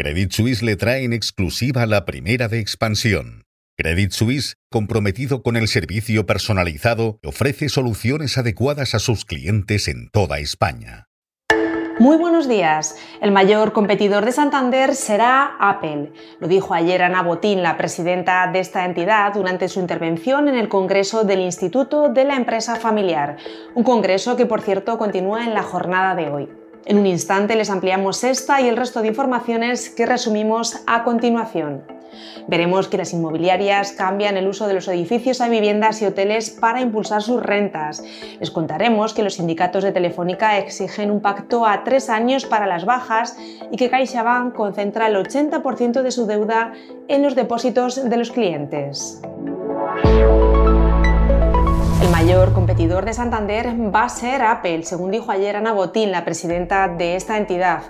[0.00, 3.42] Credit Suisse le trae en exclusiva la primera de expansión.
[3.76, 10.38] Credit Suisse, comprometido con el servicio personalizado, ofrece soluciones adecuadas a sus clientes en toda
[10.38, 11.08] España.
[11.98, 12.94] Muy buenos días.
[13.20, 16.12] El mayor competidor de Santander será Apple.
[16.38, 20.68] Lo dijo ayer Ana Botín, la presidenta de esta entidad, durante su intervención en el
[20.68, 23.36] Congreso del Instituto de la Empresa Familiar.
[23.74, 26.48] Un congreso que, por cierto, continúa en la jornada de hoy.
[26.86, 31.82] En un instante les ampliamos esta y el resto de informaciones que resumimos a continuación.
[32.46, 36.80] Veremos que las inmobiliarias cambian el uso de los edificios a viviendas y hoteles para
[36.80, 38.02] impulsar sus rentas.
[38.40, 42.86] Les contaremos que los sindicatos de Telefónica exigen un pacto a tres años para las
[42.86, 43.36] bajas
[43.70, 46.72] y que CaixaBank concentra el 80% de su deuda
[47.08, 49.20] en los depósitos de los clientes.
[52.78, 57.16] Competidor de Santander va a ser Apple, según dijo ayer Ana Botín, la presidenta de
[57.16, 57.82] esta entidad.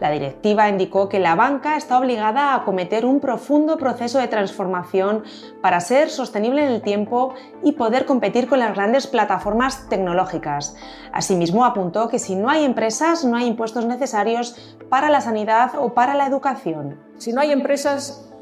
[0.00, 5.24] La directiva indicó que la banca está obligada a acometer un profundo proceso de transformación
[5.62, 7.32] para ser sostenible en el tiempo
[7.62, 10.76] y poder competir con las grandes plataformas tecnológicas.
[11.10, 15.94] Asimismo, apuntó que si no hay empresas, no hay impuestos necesarios para la sanidad o
[15.94, 17.00] para la educación.
[17.16, 18.33] Si no hay empresas,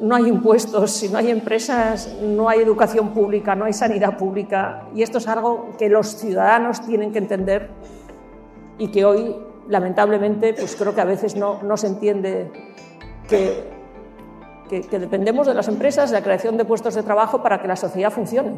[0.00, 4.88] no hay impuestos, si no hay empresas, no hay educación pública, no hay sanidad pública.
[4.94, 7.70] Y esto es algo que los ciudadanos tienen que entender
[8.78, 9.36] y que hoy,
[9.68, 12.50] lamentablemente, pues creo que a veces no, no se entiende
[13.28, 13.70] que,
[14.68, 17.76] que, dependemos de las empresas, de la creación de puestos de trabajo para que la
[17.76, 18.56] sociedad funcione.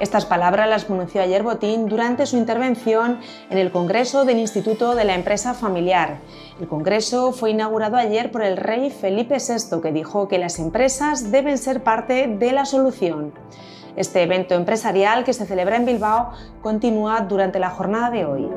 [0.00, 3.20] Estas palabras las pronunció ayer Botín durante su intervención
[3.50, 6.20] en el Congreso del Instituto de la Empresa Familiar.
[6.58, 11.30] El Congreso fue inaugurado ayer por el rey Felipe VI, que dijo que las empresas
[11.30, 13.34] deben ser parte de la solución.
[13.94, 16.30] Este evento empresarial que se celebra en Bilbao
[16.62, 18.48] continúa durante la jornada de hoy.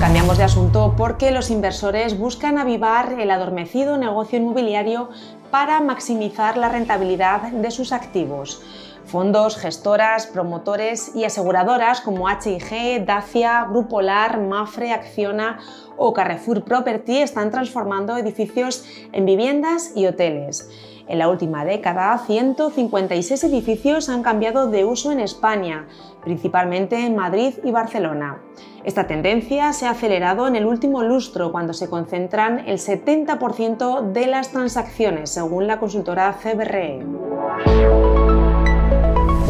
[0.00, 5.10] Cambiamos de asunto porque los inversores buscan avivar el adormecido negocio inmobiliario
[5.50, 8.62] para maximizar la rentabilidad de sus activos.
[9.10, 15.58] Fondos, gestoras, promotores y aseguradoras como HIG, Dacia, Grupo LAR, Mafre, Acciona
[15.96, 20.70] o Carrefour Property están transformando edificios en viviendas y hoteles.
[21.08, 25.88] En la última década, 156 edificios han cambiado de uso en España,
[26.22, 28.40] principalmente en Madrid y Barcelona.
[28.84, 34.26] Esta tendencia se ha acelerado en el último lustro, cuando se concentran el 70% de
[34.28, 38.09] las transacciones, según la consultora CBRE.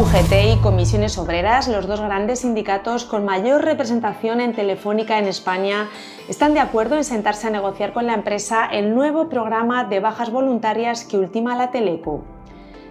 [0.00, 5.91] UGT y Comisiones Obreras, los dos grandes sindicatos con mayor representación en Telefónica en España,
[6.27, 10.31] están de acuerdo en sentarse a negociar con la empresa el nuevo programa de bajas
[10.31, 12.25] voluntarias que ultima la Teleco.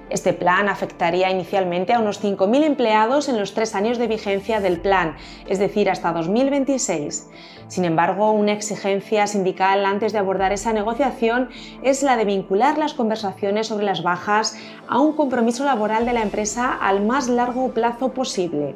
[0.10, 4.80] Este plan afectaría inicialmente a unos 5.000 empleados en los tres años de vigencia del
[4.80, 5.16] plan,
[5.48, 7.30] es decir, hasta 2026.
[7.68, 11.50] Sin embargo, una exigencia sindical antes de abordar esa negociación
[11.84, 16.24] es la de vincular las conversaciones sobre las bajas a un compromiso laboral de la
[16.24, 18.76] empresa al más largo plazo posible.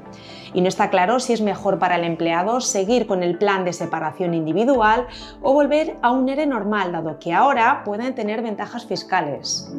[0.54, 3.74] Y no está claro si es mejor para el empleado seguir con el plan de
[3.74, 5.08] separación individual
[5.42, 9.74] o volver a un ERE normal, dado que ahora pueden tener ventajas fiscales.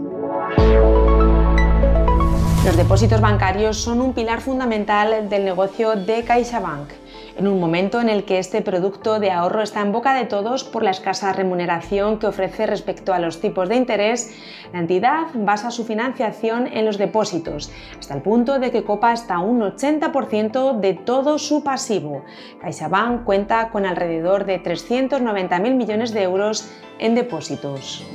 [2.64, 6.88] Los depósitos bancarios son un pilar fundamental del negocio de CaixaBank.
[7.36, 10.64] En un momento en el que este producto de ahorro está en boca de todos
[10.64, 14.34] por la escasa remuneración que ofrece respecto a los tipos de interés,
[14.72, 19.40] la entidad basa su financiación en los depósitos, hasta el punto de que copa hasta
[19.40, 22.24] un 80% de todo su pasivo.
[22.62, 28.06] CaixaBank cuenta con alrededor de 390.000 millones de euros en depósitos.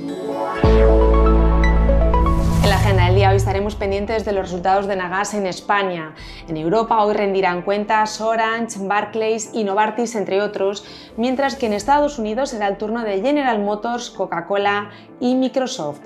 [2.79, 6.15] Agenda del día hoy estaremos pendientes de los resultados de Nagas en España.
[6.47, 10.85] En Europa hoy rendirán cuentas Orange, Barclays y Novartis, entre otros,
[11.17, 15.99] mientras que en Estados Unidos será el turno de General Motors, Coca-Cola y Microsoft.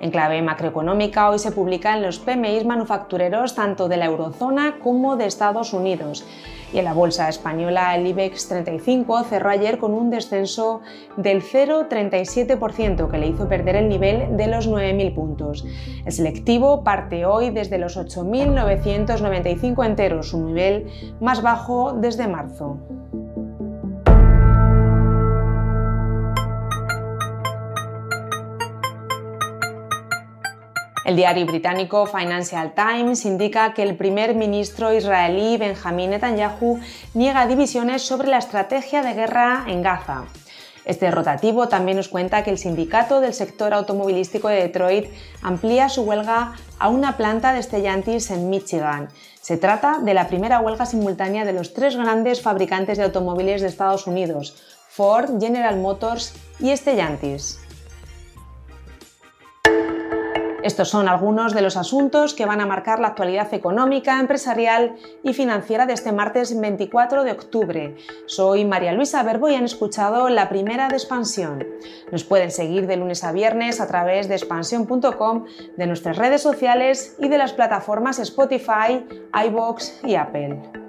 [0.00, 5.26] En clave macroeconómica, hoy se publican los PMI manufactureros tanto de la eurozona como de
[5.26, 6.24] Estados Unidos.
[6.72, 10.82] Y en la bolsa española, el IBEX 35 cerró ayer con un descenso
[11.16, 15.64] del 0,37% que le hizo perder el nivel de los 9.000 puntos.
[16.04, 20.86] El selectivo parte hoy desde los 8.995 enteros, su nivel
[21.20, 22.78] más bajo desde marzo.
[31.08, 36.80] El diario británico Financial Times indica que el primer ministro israelí Benjamin Netanyahu
[37.14, 40.24] niega divisiones sobre la estrategia de guerra en Gaza.
[40.84, 45.06] Este rotativo también nos cuenta que el sindicato del sector automovilístico de Detroit
[45.40, 49.08] amplía su huelga a una planta de Stellantis en Michigan.
[49.40, 53.68] Se trata de la primera huelga simultánea de los tres grandes fabricantes de automóviles de
[53.68, 57.60] Estados Unidos, Ford, General Motors y Stellantis.
[60.62, 65.32] Estos son algunos de los asuntos que van a marcar la actualidad económica, empresarial y
[65.32, 67.96] financiera de este martes 24 de octubre.
[68.26, 71.64] Soy María Luisa Verbo y han escuchado la primera de Expansión.
[72.10, 75.44] Nos pueden seguir de lunes a viernes a través de expansión.com,
[75.76, 80.87] de nuestras redes sociales y de las plataformas Spotify, iBox y Apple.